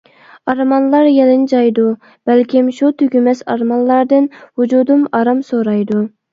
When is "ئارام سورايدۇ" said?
5.17-6.05